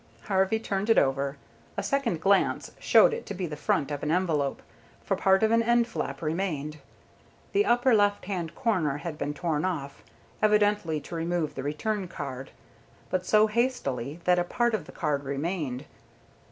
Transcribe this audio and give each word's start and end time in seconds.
Harvey 0.23 0.57
turned 0.59 0.89
it 0.89 0.97
over. 0.97 1.37
A 1.77 1.83
second 1.83 2.19
glance 2.21 2.71
showed 2.79 3.13
it 3.13 3.23
to 3.27 3.35
be 3.35 3.45
the 3.45 3.55
front 3.55 3.91
of 3.91 4.01
an 4.01 4.09
envelope, 4.09 4.63
for 5.03 5.15
part 5.15 5.43
of 5.43 5.51
an 5.51 5.61
end 5.61 5.85
flap 5.87 6.23
remained. 6.23 6.79
The 7.51 7.67
upper 7.67 7.93
left 7.93 8.25
hand 8.25 8.55
corner 8.55 8.97
had 8.97 9.15
been 9.19 9.35
torn 9.35 9.63
off, 9.63 10.01
evidently 10.41 10.99
to 11.01 11.13
remove 11.13 11.53
the 11.53 11.61
return 11.61 12.07
card, 12.07 12.49
but 13.11 13.27
so 13.27 13.45
hastily 13.45 14.19
that 14.23 14.39
a 14.39 14.43
part 14.43 14.73
of 14.73 14.85
the 14.87 14.91
card 14.91 15.23
remained. 15.23 15.85